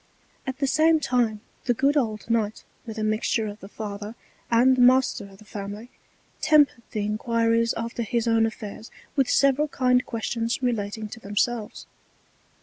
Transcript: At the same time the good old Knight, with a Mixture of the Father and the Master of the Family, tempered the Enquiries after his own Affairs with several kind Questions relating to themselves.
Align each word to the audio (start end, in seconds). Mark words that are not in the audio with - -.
At 0.47 0.57
the 0.57 0.65
same 0.65 0.99
time 0.99 1.41
the 1.65 1.75
good 1.75 1.95
old 1.95 2.27
Knight, 2.27 2.63
with 2.87 2.97
a 2.97 3.03
Mixture 3.03 3.45
of 3.45 3.59
the 3.59 3.67
Father 3.69 4.15
and 4.49 4.75
the 4.75 4.81
Master 4.81 5.25
of 5.29 5.37
the 5.37 5.45
Family, 5.45 5.91
tempered 6.41 6.81
the 6.89 7.05
Enquiries 7.05 7.75
after 7.77 8.01
his 8.01 8.27
own 8.27 8.47
Affairs 8.47 8.89
with 9.15 9.29
several 9.29 9.67
kind 9.67 10.03
Questions 10.03 10.63
relating 10.63 11.07
to 11.09 11.19
themselves. 11.19 11.85